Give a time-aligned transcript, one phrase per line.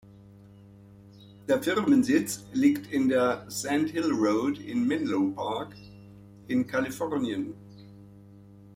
[1.47, 5.75] Der Firmensitz liegt in der Sand Hill Road in Menlo Park
[6.47, 7.53] in Kalifornien.